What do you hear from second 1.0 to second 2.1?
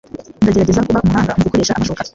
umuhanga mugukoresha amashoka.